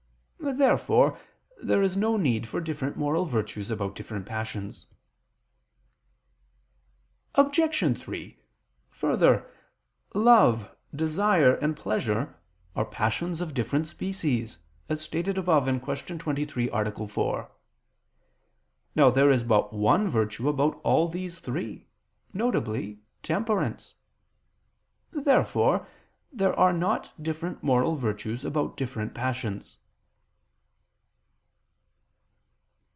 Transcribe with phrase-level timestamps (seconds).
[0.43, 1.17] Therefore
[1.63, 4.87] there is no need for different moral virtues about different passions.
[7.35, 7.97] Obj.
[7.97, 8.39] 3:
[8.89, 9.49] Further,
[10.15, 12.35] love, desire, and pleasure
[12.75, 14.57] are passions of different species,
[14.89, 16.17] as stated above (Q.
[16.17, 17.07] 23, A.
[17.07, 17.51] 4).
[18.95, 21.87] Now there is but one virtue about all these three,
[22.33, 22.95] viz.
[23.23, 23.93] temperance.
[25.11, 25.87] Therefore
[26.33, 29.77] there are not different moral virtues about different passions.